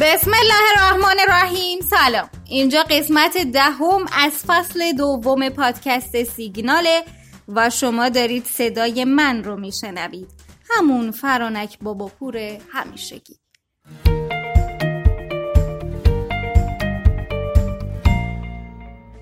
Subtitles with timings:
[0.00, 1.80] بسم الله الرحمن الرحیم.
[1.80, 2.28] سلام.
[2.44, 7.02] اینجا قسمت دهم از فصل دوم پادکست سیگناله
[7.48, 10.30] و شما دارید صدای من رو میشنوید.
[10.70, 12.36] همون فرانک بابا پور
[12.72, 13.36] همیشگی.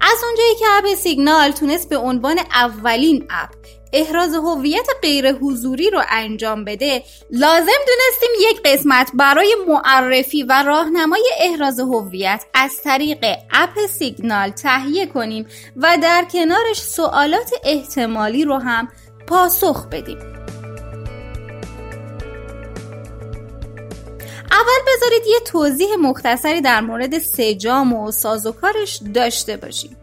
[0.01, 6.03] از اونجایی که اپ سیگنال تونست به عنوان اولین اپ احراز هویت غیر حضوری رو
[6.11, 7.03] انجام بده.
[7.31, 15.07] لازم دونستیم یک قسمت برای معرفی و راهنمای احراز هویت از طریق اپ سیگنال تهیه
[15.07, 18.89] کنیم و در کنارش سوالات احتمالی رو هم
[19.27, 20.19] پاسخ بدیم.
[24.51, 29.97] اول بذارید یه توضیح مختصری در مورد سجام و سازوکارش داشته باشیم.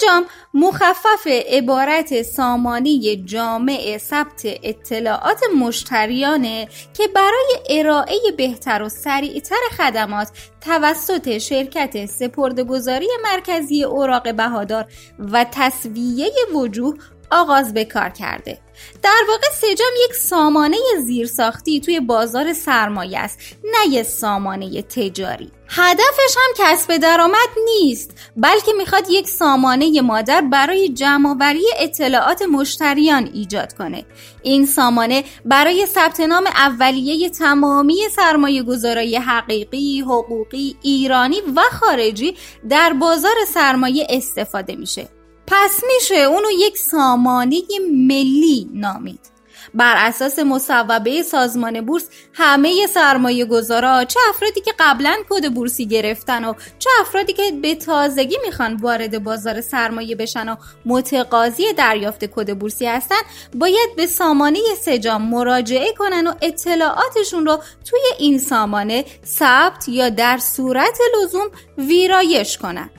[0.00, 10.28] سجام مخفف عبارت سامانی جامع ثبت اطلاعات مشتریانه که برای ارائه بهتر و سریعتر خدمات
[10.60, 14.86] توسط شرکت سپردگذاری مرکزی اوراق بهادار
[15.18, 16.94] و تصویه وجوه
[17.30, 18.58] آغاز به کار کرده.
[19.02, 25.52] در واقع سجام یک سامانه زیرساختی توی بازار سرمایه است نه یک سامانه تجاری.
[25.72, 33.72] هدفش هم کسب درآمد نیست بلکه می‌خواد یک سامانه مادر برای جمعآوری اطلاعات مشتریان ایجاد
[33.72, 34.04] کنه.
[34.42, 42.36] این سامانه برای ثبت نام اولیه تمامی سرمایه گذارای حقیقی، حقوقی، ایرانی و خارجی
[42.68, 45.08] در بازار سرمایه استفاده میشه.
[45.46, 49.39] پس میشه اونو یک سامانه ملی نامید.
[49.74, 56.44] بر اساس مصوبه سازمان بورس همه سرمایه گذارا چه افرادی که قبلا کد بورسی گرفتن
[56.44, 62.58] و چه افرادی که به تازگی می‌خوان وارد بازار سرمایه بشن و متقاضی دریافت کد
[62.58, 63.20] بورسی هستن
[63.54, 67.58] باید به سامانه سجام مراجعه کنن و اطلاعاتشون رو
[67.90, 72.90] توی این سامانه ثبت یا در صورت لزوم ویرایش کنن.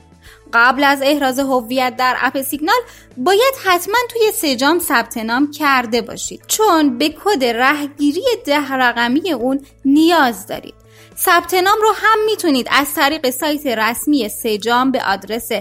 [0.52, 2.80] قبل از احراز هویت در اپ سیگنال
[3.16, 6.42] باید حتما توی سجام ثبت نام کرده باشید.
[6.46, 10.74] چون به کد رهگیری ده رقمی اون نیاز دارید.
[11.16, 15.52] ثبت نام رو هم می‌تونید از طریق سایت رسمی سجام به آدرس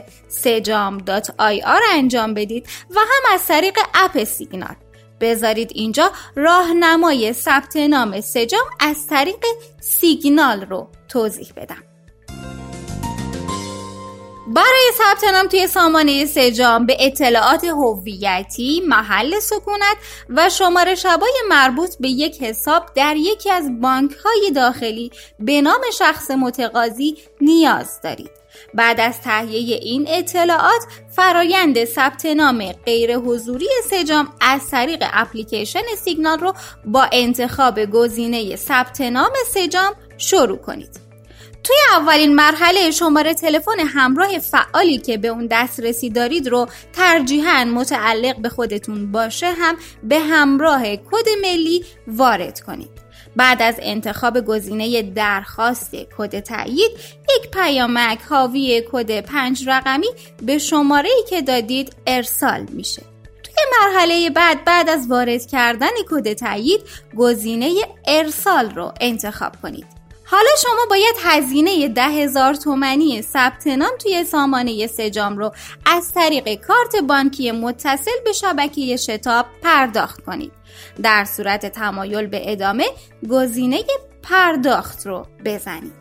[0.43, 4.75] sejam.ir انجام بدید و هم از طریق اپ سیگنال.
[5.21, 9.45] بذارید اینجا راهنمای ثبت نام سجام از طریق
[9.79, 11.90] سیگنال رو توضیح بدم.
[14.55, 19.97] برای ثبت نام توی سامانه سجام به اطلاعات هویتی، محل سکونت
[20.29, 25.81] و شماره شبای مربوط به یک حساب در یکی از بانک های داخلی به نام
[25.93, 28.31] شخص متقاضی نیاز دارید.
[28.73, 30.81] بعد از تهیه این اطلاعات
[31.15, 36.53] فرایند ثبت نام غیر حضوری سجام از طریق اپلیکیشن سیگنال رو
[36.85, 41.10] با انتخاب گزینه ثبت نام سجام شروع کنید.
[41.63, 48.37] توی اولین مرحله شماره تلفن همراه فعالی که به اون دسترسی دارید رو ترجیحاً متعلق
[48.37, 52.89] به خودتون باشه هم به همراه کد ملی وارد کنید.
[53.35, 56.91] بعد از انتخاب گزینه درخواست کد تایید
[57.37, 60.07] یک پیامک حاوی کد پنج رقمی
[60.41, 63.01] به شماره ای که دادید ارسال میشه.
[63.43, 66.81] توی مرحله بعد بعد از وارد کردن کد تایید
[67.17, 67.73] گزینه
[68.07, 70.00] ارسال رو انتخاب کنید.
[70.31, 75.51] حالا شما باید هزینه ده هزار تومنی ثبت نام توی سامانه سجام رو
[75.85, 80.51] از طریق کارت بانکی متصل به شبکه شتاب پرداخت کنید.
[81.03, 82.85] در صورت تمایل به ادامه
[83.29, 83.83] گزینه
[84.23, 85.93] پرداخت رو بزنید.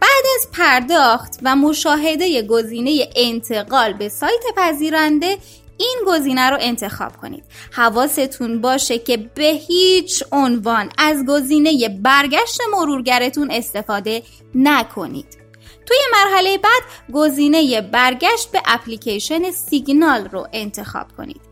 [0.00, 5.38] بعد از پرداخت و مشاهده گزینه انتقال به سایت پذیرنده
[5.78, 7.44] این گزینه رو انتخاب کنید.
[7.72, 14.22] حواستون باشه که به هیچ عنوان از گزینه برگشت مرورگرتون استفاده
[14.54, 15.38] نکنید.
[15.86, 21.47] توی مرحله بعد گزینه برگشت به اپلیکیشن سیگنال رو انتخاب کنید.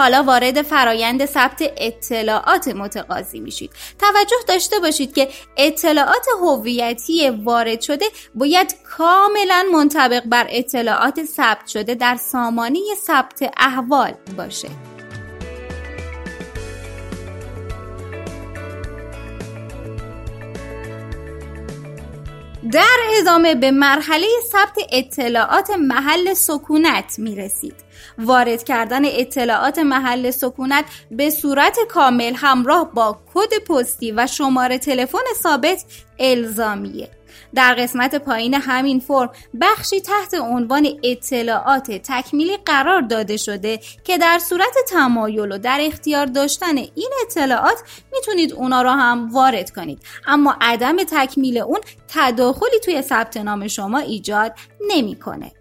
[0.00, 8.04] حالا وارد فرایند ثبت اطلاعات متقاضی میشید توجه داشته باشید که اطلاعات هویتی وارد شده
[8.34, 14.68] باید کاملا منطبق بر اطلاعات ثبت شده در سامانه ثبت احوال باشه
[22.72, 27.89] در ادامه به مرحله ثبت اطلاعات محل سکونت می رسید.
[28.18, 35.18] وارد کردن اطلاعات محل سکونت به صورت کامل همراه با کد پستی و شماره تلفن
[35.42, 35.84] ثابت
[36.18, 37.10] الزامیه
[37.54, 39.30] در قسمت پایین همین فرم
[39.60, 46.26] بخشی تحت عنوان اطلاعات تکمیلی قرار داده شده که در صورت تمایل و در اختیار
[46.26, 47.78] داشتن این اطلاعات
[48.12, 53.98] می‌تونید اونا رو هم وارد کنید اما عدم تکمیل اون تداخلی توی ثبت نام شما
[53.98, 54.52] ایجاد
[54.88, 55.52] نمی‌کنه.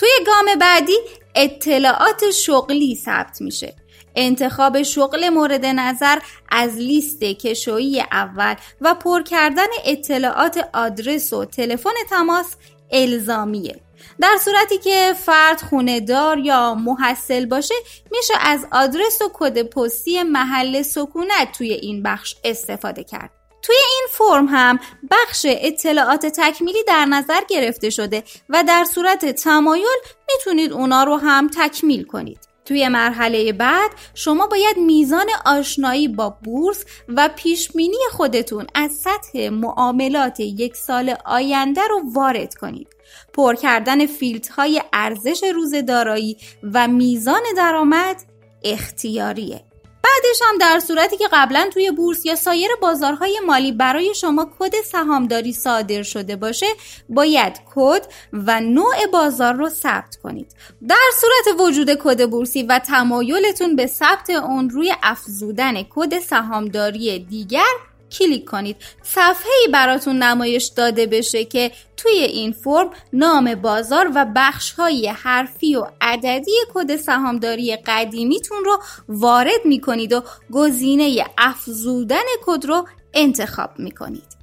[0.00, 0.96] توی گام بعدی
[1.34, 3.74] اطلاعات شغلی ثبت میشه.
[4.16, 6.18] انتخاب شغل مورد نظر
[6.48, 12.56] از لیست کشویی اول و پر کردن اطلاعات آدرس و تلفن تماس
[12.90, 13.80] الزامیه.
[14.20, 17.74] در صورتی که فرد خونه دار یا محصل باشه
[18.10, 23.39] میشه از آدرس و کد پستی محل سکونت توی این بخش استفاده کرد.
[23.62, 24.78] توی این فرم هم
[25.10, 29.98] بخش اطلاعات تکمیلی در نظر گرفته شده و در صورت تمایل
[30.32, 32.50] می‌تونید اونا رو هم تکمیل کنید.
[32.64, 40.40] توی مرحله بعد شما باید میزان آشنایی با بورس و پیشبینی خودتون از سطح معاملات
[40.40, 42.88] یک سال آینده رو وارد کنید.
[43.32, 46.36] پر کردن فیلترهای ارزش روز دارایی
[46.74, 48.16] و میزان درآمد
[48.64, 49.64] اختیاریه.
[50.02, 54.72] بعدش هم در صورتی که قبلا توی بورس یا سایر بازارهای مالی برای شما کد
[54.84, 56.66] سهامداری صادر شده باشه
[57.08, 60.54] باید کد و نوع بازار رو ثبت کنید.
[60.88, 67.89] در صورت وجود کد بورسی و تمایلتون به ثبت اون روی افزودن کد سهامداری دیگر
[68.12, 68.76] کلیک کنید.
[69.02, 75.08] صفحه ای براتون نمایش داده بشه که توی این فرم نام بازار و بخش های
[75.08, 78.78] حرفی و عددی کد سهامداری قدیمیتون رو
[79.08, 80.22] وارد می کنید و
[80.52, 84.40] گزینه افزودن کد رو انتخاب می کنید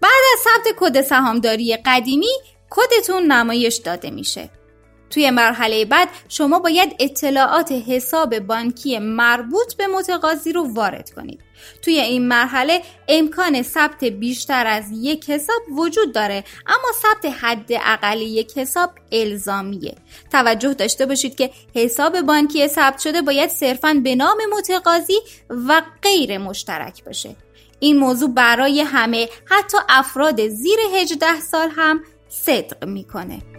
[0.00, 2.30] بعد از ثبت کد سهامداری قدیمی
[2.70, 4.50] کدتون نمایش داده میشه.
[5.10, 11.40] توی مرحله بعد شما باید اطلاعات حساب بانکی مربوط به متقاضی رو وارد کنید.
[11.82, 18.20] توی این مرحله امکان ثبت بیشتر از یک حساب وجود داره اما ثبت حد اقل
[18.20, 19.94] یک حساب الزامیه.
[20.32, 25.20] توجه داشته باشید که حساب بانکی ثبت شده باید صرفا به نام متقاضی
[25.50, 27.36] و غیر مشترک باشه.
[27.80, 33.49] این موضوع برای همه حتی افراد زیر 18 سال هم صدق می‌کنه.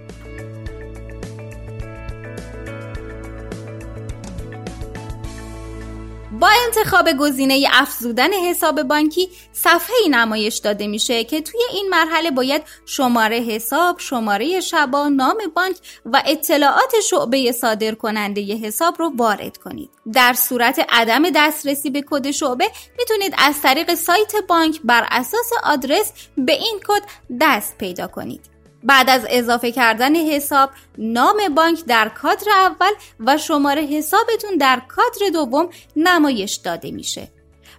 [6.42, 12.32] با انتخاب گزینه افزودن حساب بانکی صفحه ای نمایش داده میشه که توی این مرحله
[12.32, 19.58] باید شماره حساب، شماره شبا، نام بانک و اطلاعات شعبه صادر کننده حساب رو وارد
[19.58, 19.90] کنید.
[20.14, 26.14] در صورت عدم دسترسی به کد شعبه می‌تونید از طریق سایت بانک بر اساس آدرس
[26.38, 27.02] به این کد
[27.42, 28.51] دست پیدا کنید.
[28.84, 35.30] بعد از اضافه کردن حساب نام بانک در کادر اول و شماره حسابتون در کادر
[35.34, 37.28] دوم نمایش داده میشه.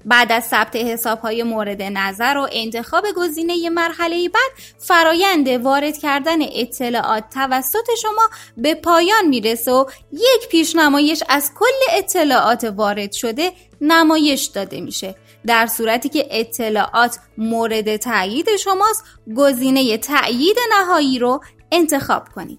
[0.04, 6.38] بعد از ثبت حساب های مورد نظر و انتخاب گزینه مرحله بعد فرایند وارد کردن
[6.42, 14.44] اطلاعات توسط شما به پایان می‌رسه و یک پیشنمایش از کل اطلاعات وارد شده نمایش
[14.44, 15.14] داده میشه.
[15.46, 19.04] در صورتی که اطلاعات مورد تایید شماست
[19.36, 21.40] گزینه تایید نهایی رو
[21.72, 22.58] انتخاب کنید.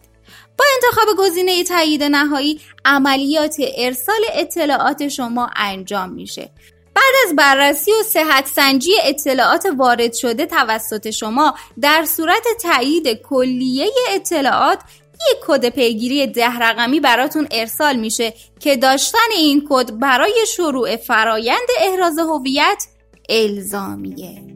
[0.57, 6.49] با انتخاب گزینه تایید نهایی عملیات ارسال اطلاعات شما انجام میشه.
[6.95, 13.91] بعد از بررسی و صحت سنجی اطلاعات وارد شده توسط شما در صورت تایید کلیه
[14.09, 14.79] اطلاعات
[15.31, 21.67] یک کد پیگیری ده رقمی براتون ارسال میشه که داشتن این کد برای شروع فرایند
[21.79, 22.83] احراز هویت
[23.29, 24.52] الزامیه.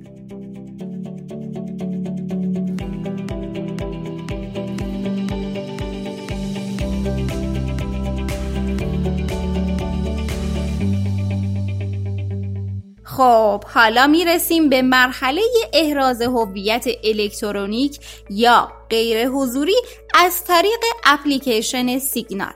[13.18, 15.42] خب حالا می‌رسیم به مرحله
[15.74, 19.76] احراز هویت الکترونیک یا غیر حضوری
[20.16, 22.54] از طریق اپلیکیشن سیگنال.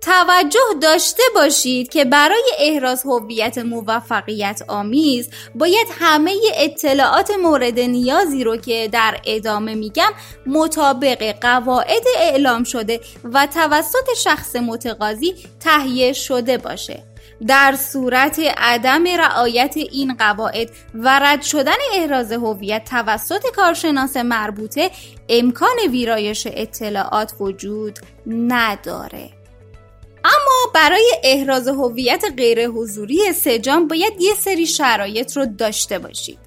[0.00, 8.56] توجه داشته باشید که برای احراز هویت موفقیت آمیز باید همه اطلاعات مورد نیازی رو
[8.56, 10.12] که در ادامه میگم
[10.46, 17.13] مطابق قواعد اعلام شده و توسط شخص متقاضی تهیه شده باشه.
[17.46, 24.90] در صورت عدم رعایت این قواعد و رد شدن احراز هویت توسط کارشناس مربوطه
[25.28, 29.30] امکان ویرایش اطلاعات وجود نداره.
[30.24, 36.43] اما برای احراز هویت غیر حضوری سجام باید یه سری شرایط رو داشته باشید.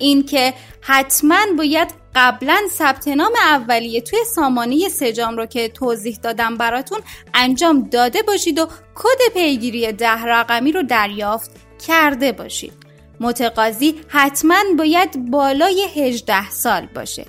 [0.00, 7.00] اینکه حتما باید قبلا ثبت نام اولیه توی سامانه سجام رو که توضیح دادم براتون
[7.34, 11.50] انجام داده باشید و کد پیگیری ده رقمی رو دریافت
[11.86, 12.72] کرده باشید.
[13.20, 17.26] متقاضی حتما باید بالای 18 سال باشه.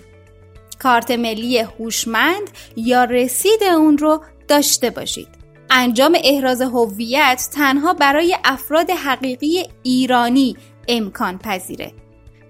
[0.79, 5.27] کارت ملی هوشمند یا رسید اون رو داشته باشید.
[5.69, 11.93] انجام احراز هویت تنها برای افراد حقیقی ایرانی امکان پذیره.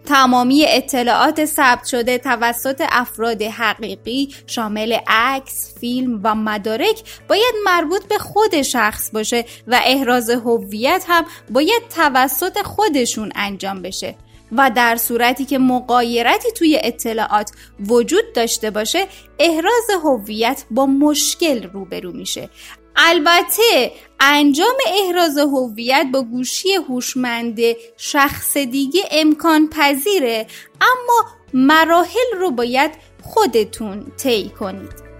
[0.05, 8.17] تمامی اطلاعات ثبت شده توسط افراد حقیقی شامل عکس، فیلم و مدارک باید مربوط به
[8.17, 14.15] خود شخص باشه و احراز هویت هم باید توسط خودشون انجام بشه
[14.51, 19.07] و در صورتی که مقایرتی توی اطلاعات وجود داشته باشه
[19.39, 22.49] احراز هویت با مشکل روبرو میشه.
[22.95, 23.91] البته
[24.23, 27.59] انجام احراز هویت با گوشی هوشمند
[27.97, 30.47] شخص دیگه امکان پذیره
[30.81, 35.10] اما مراحل رو باید خودتون طی کنید.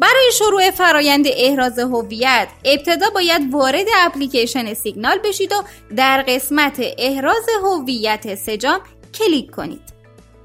[0.00, 5.62] برای شروع فرایند احراز هویت ابتدا باید وارد اپلیکیشن سیگنال بشید و
[5.96, 8.80] در قسمت احراز هویت سجام
[9.14, 9.80] کلیک کنید.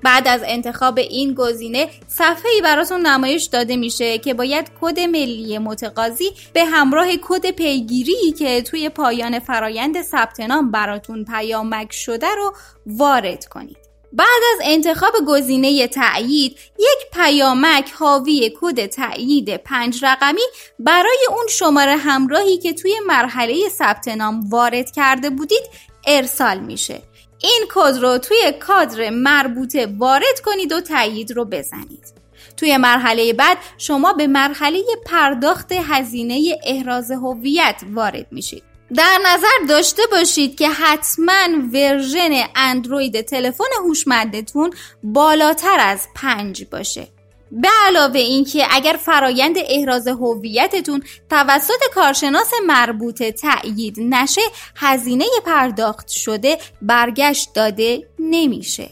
[0.04, 6.32] بعد از انتخاب این گزینه صفحه‌ای براتون نمایش داده میشه که باید کد ملی متقاضی
[6.54, 12.54] به همراه کد پیگیری که توی پایان فرایند ثبت نام براتون پیامک شده رو
[12.86, 13.85] وارد کنید.
[14.16, 20.42] بعد از انتخاب گزینه تأیید یک پیامک حاوی کد تأیید پنج رقمی
[20.80, 25.64] برای اون شماره همراهی که توی مرحله ثبت نام وارد کرده بودید
[26.08, 27.02] ارسال میشه.
[27.42, 32.14] این کد رو توی کادر مربوطه وارد کنید و تأیید رو بزنید.
[32.58, 38.75] توی مرحله بعد شما به مرحله پرداخت هزینه احراز هویت وارد میشید.
[38.98, 44.74] در نظر داشته باشید که حتما ورژن اندروید تلفن هوشمندتون
[45.04, 47.08] بالاتر از پنج باشه.
[47.52, 54.42] به علاوه اینکه اگر فرایند احراز هویتتون توسط کارشناس مربوطه تأیید نشه
[54.76, 58.90] هزینه پرداخت شده برگشت داده نمیشه.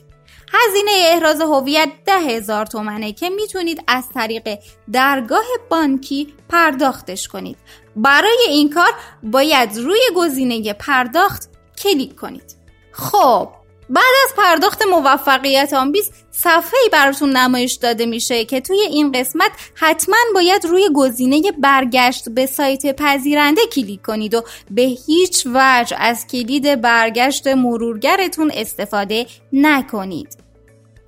[0.53, 4.59] هزینه احراز هویت ده هزار تومنه که می‌تونید از طریق
[4.91, 7.57] درگاه بانکی پرداختش کنید.
[7.95, 8.93] برای این کار
[9.23, 12.55] باید روی گزینه پرداخت کلیک کنید.
[12.91, 13.49] خب
[13.89, 19.51] بعد از پرداخت موفقیت آمیز صفحه ای براتون نمایش داده میشه که توی این قسمت
[19.75, 26.27] حتما باید روی گزینه برگشت به سایت پذیرنده کلیک کنید و به هیچ وجه از
[26.27, 30.42] کلید برگشت مرورگرتون استفاده نکنید.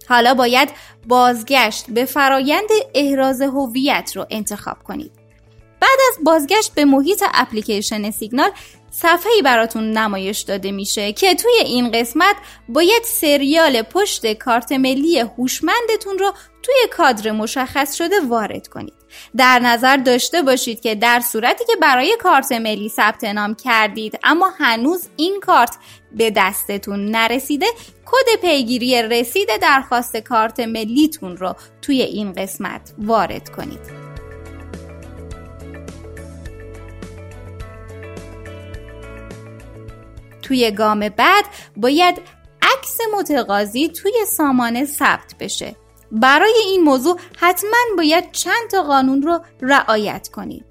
[0.10, 0.70] حالا باید
[1.08, 5.12] بازگشت به فرایند احراز هویت رو انتخاب کنید
[5.80, 8.52] بعد از بازگشت به محیط اپلیکیشن سیگنال
[8.92, 12.36] صفحه‌ای براتون نمایش داده میشه که توی این قسمت
[12.70, 16.34] باید سریال پشت کارت ملی هوشمندتون رو
[16.64, 18.94] توی کادر مشخص شده وارد کنید.
[19.38, 24.52] در نظر داشته باشید که در صورتی که برای کارت ملی ثبت نام کردید اما
[24.60, 25.78] هنوز این کارت
[26.12, 27.66] به دستتون نرسیده
[28.06, 34.06] کد پیگیری رسید درخواست کارت ملیتون رو توی این قسمت وارد کنید.
[40.42, 41.46] توی گام بعد
[41.78, 42.22] باید
[42.62, 45.76] عکس متقاضی توی سامانه ثبت بشه
[46.12, 50.66] برای این موضوع حتما باید چند تا قانون رو رعایت کنید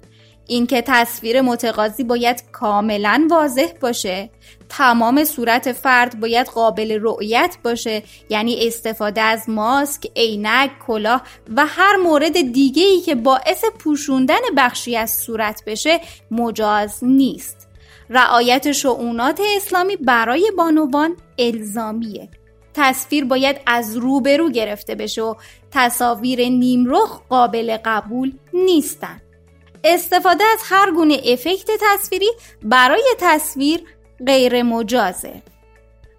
[0.47, 4.29] اینکه تصویر متقاضی باید کاملا واضح باشه.
[4.69, 8.03] تمام صورت فرد باید قابل رؤیت باشه.
[8.29, 11.21] یعنی استفاده از ماسک، عینک، کلاه
[11.55, 16.01] و هر مورد دیگه ای که باعث پوشوندن بخشی از صورت بشه
[16.31, 17.67] مجاز نیست.
[18.09, 22.29] رعایت شعونات اسلامی برای بانوان الزامیه.
[22.75, 25.35] تصویر باید از روبرو گرفته بشه و
[25.71, 29.21] تصاویر نیمرخ قابل قبول نیستن.
[29.83, 32.29] استفاده از هر گونه افکت تصویری
[32.63, 33.83] برای تصویر
[34.27, 35.41] غیر مجازه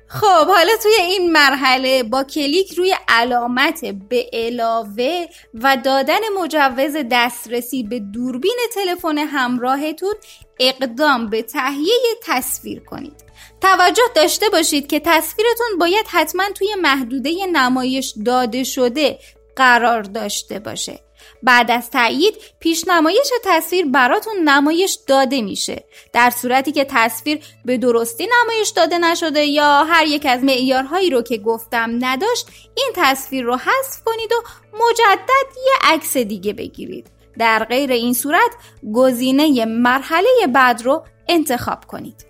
[0.08, 7.82] خب حالا توی این مرحله با کلیک روی علامت به علاوه و دادن مجوز دسترسی
[7.82, 10.14] به دوربین تلفن همراهتون
[10.60, 13.25] اقدام به تهیه تصویر کنید.
[13.60, 19.18] توجه داشته باشید که تصویرتون باید حتما توی محدوده نمایش داده شده
[19.56, 21.00] قرار داشته باشه.
[21.42, 25.84] بعد از تایید پیشنمایش تصویر براتون نمایش داده میشه.
[26.12, 31.22] در صورتی که تصویر به درستی نمایش داده نشده یا هر یک از معیارهایی رو
[31.22, 32.46] که گفتم نداشت
[32.76, 34.42] این تصویر رو حذف کنید و
[34.75, 37.06] مجدد یه عکس دیگه بگیرید.
[37.38, 38.50] در غیر این صورت
[38.94, 42.26] گزینه مرحله بعد رو انتخاب کنید.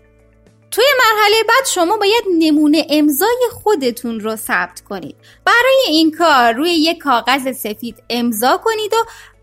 [0.71, 0.85] توی
[1.27, 5.17] مرحله بعد شما باید نمونه امضای خودتون رو ثبت کنید.
[5.45, 8.97] برای این کار روی یک کاغذ سفید امضا کنید و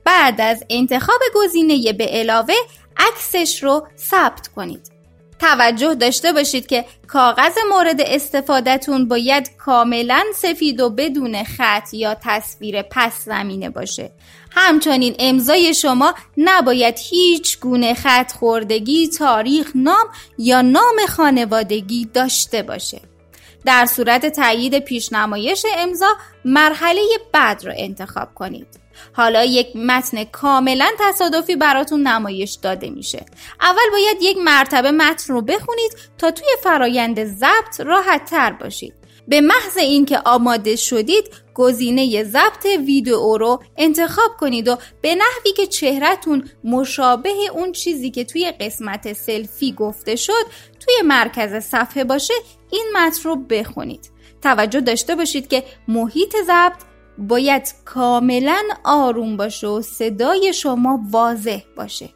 [0.04, 2.54] بعد از انتخاب گزینه به علاوه
[2.98, 4.93] عکسش رو ثبت کنید.
[5.44, 12.82] توجه داشته باشید که کاغذ مورد استفادهتون باید کاملا سفید و بدون خط یا تصویر
[12.82, 14.12] پس زمینه باشه.
[14.52, 20.06] همچنین امضای شما نباید هیچ گونه خط خوردگی، تاریخ، نام
[20.38, 23.02] یا نام خانوادگی داشته باشه.
[23.66, 26.14] در صورت تایید پیشنمایش امضا
[26.46, 27.02] مرحله
[27.32, 28.68] بعد را انتخاب کنید.
[29.14, 33.26] حالا یک متن کاملا تصادفی براتون نمایش داده میشه.
[33.62, 38.94] اول باید یک مرتبه متن رو بخونید تا توی فرایند ضبط راحت تر باشید.
[39.28, 45.68] به محض اینکه آماده شدید گزینه ضبط ویدئو رو انتخاب کنید و به نحوی که
[45.68, 50.46] چهرهتون مشابه اون چیزی که توی قسمت سلفی گفته شد
[50.86, 52.34] توی مرکز صفحه باشه
[52.72, 54.12] این متن رو بخونید.
[54.42, 56.82] توجه داشته باشید که محیط ضبط
[57.18, 62.10] باید کاملا آروم باشه و صدای شما واضح باشه.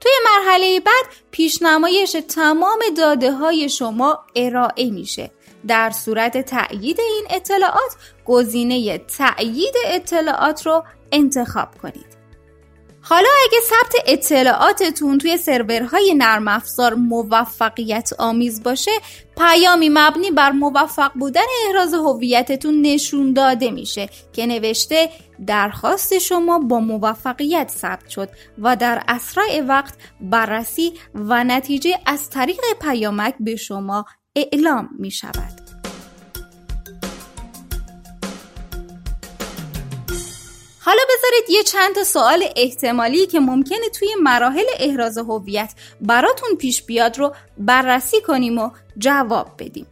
[0.00, 5.30] توی مرحله بعد پیشنمایش تمام داده های شما ارائه میشه.
[5.68, 12.21] در صورت تأیید این اطلاعات گزینه تأیید اطلاعات رو انتخاب کنید.
[13.04, 18.90] حالا اگه ثبت اطلاعاتتون توی سرورهای نرم افزار موفقیت آمیز باشه
[19.36, 25.10] پیامی مبنی بر موفق بودن احراز هویتتون نشون داده میشه که نوشته
[25.46, 28.28] درخواست شما با موفقیت ثبت شد
[28.58, 34.04] و در اسرع وقت بررسی و نتیجه از طریق پیامک به شما
[34.36, 35.61] اعلام می شود.
[40.84, 47.18] حالا بذارید یه چند سوال احتمالی که ممکنه توی مراحل احراز هویت براتون پیش بیاد
[47.18, 49.86] رو بررسی کنیم و جواب بدیم.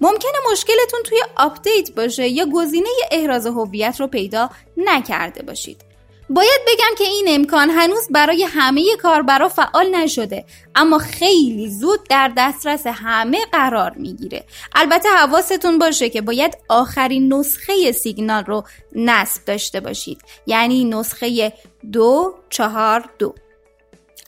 [0.00, 5.93] ممکنه مشکلتون توی update باشه یا گزینه احراز هویت رو پیدا نکرده باشید.
[6.30, 12.32] باید بگم که این امکان هنوز برای همه کاربرا فعال نشده اما خیلی زود در
[12.36, 14.44] دسترس همه قرار می‌گیره.
[14.74, 20.22] البته حواستون باشه که باید آخرین نسخه سیگنال رو نصب داشته باشید.
[20.46, 21.52] یعنی نسخه
[21.92, 23.34] دو چهار دو.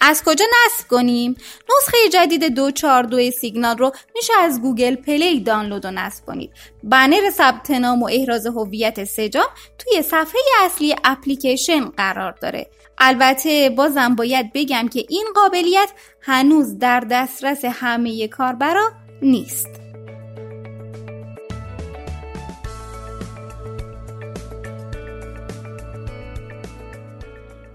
[0.00, 1.36] از کجا نصب کنیم؟
[1.76, 6.50] نسخه جدید 242 سیگنال رو میشه از Google Play دانلود و نصب کنید.
[6.82, 9.46] بنر ثبت نام و احراز هویت سجام
[9.78, 12.70] توی صفحه اصلی اپلیکیشن قرار داره.
[12.98, 19.85] البته بازم باید بگم که این قابلیت هنوز در دسترس همه کاربرا نیست.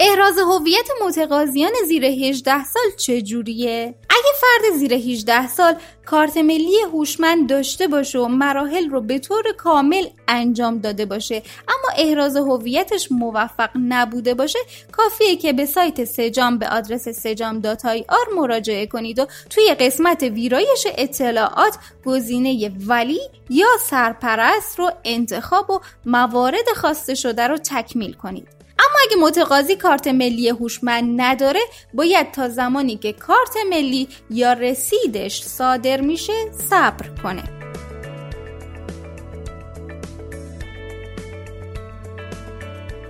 [0.03, 7.49] احراز هویت متقاضیان زیر 18 سال چجوریه؟ اگه فرد زیر 18 سال کارت ملی هوشمند
[7.49, 11.35] داشته باشه و مراحل رو به طور کامل انجام داده باشه
[11.67, 14.59] اما احراز هویتش موفق نبوده باشه
[14.91, 20.23] کافیه که به سایت سجام به آدرس سجام داتای آر مراجعه کنید و توی قسمت
[20.23, 28.60] ویرایش اطلاعات گزینه ولی یا سرپرست رو انتخاب و موارد خواسته شده رو تکمیل کنید
[28.81, 31.59] اما اگه متقاضی کارت ملی هوشمند نداره
[31.93, 36.33] باید تا زمانی که کارت ملی یا رسیدش صادر میشه
[36.69, 37.43] صبر کنه.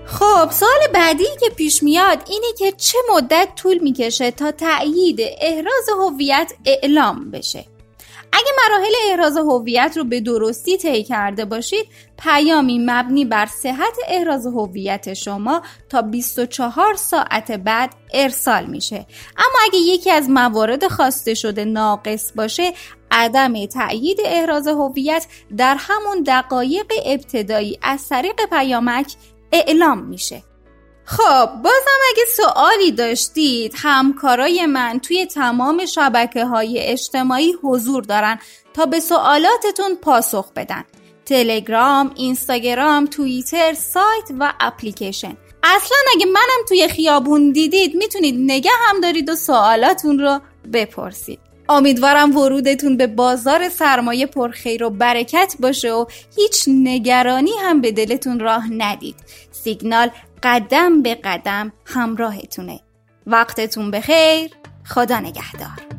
[0.05, 5.89] خب سوال بعدی که پیش میاد اینه که چه مدت طول می‌کشه تا تأیید احراز
[5.99, 7.65] هویت اعلام بشه؟
[8.33, 11.85] اگه مراحل احراز هویت رو به درستی طی کرده باشید
[12.17, 19.05] پیامی مبنی بر صحت احراز هویت شما تا 24 ساعت بعد ارسال میشه.
[19.37, 22.73] اما اگه یکی از موارد خواسته شده ناقص باشه
[23.11, 29.15] عدم تأیید احراز هویت در همون دقایق ابتدایی از طریق پیامک
[29.51, 30.43] اعلام میشه.
[31.11, 38.39] خب بازم اگه سوالی داشتید همکارای من توی تمام شبکه های اجتماعی حضور دارن
[38.73, 40.83] تا به سوالاتتون پاسخ بدن.
[41.25, 45.37] تلگرام، اینستاگرام، توییتر، سایت و اپلیکیشن.
[45.63, 50.39] اصلا اگه منم توی خیابون دیدید می‌تونید نگه هم دارید و سوالاتون رو
[50.73, 51.39] بپرسید.
[51.69, 58.39] امیدوارم ورودتون به بازار سرمایه پرخیر و برکت باشه و هیچ نگرانی هم به دلتون
[58.39, 59.15] راه ندید.
[59.51, 60.09] سیگنال
[60.43, 62.79] قدم به قدم همراهتونه.
[63.27, 64.51] وقتتون بخیر.
[64.85, 65.90] خدا نگهدار.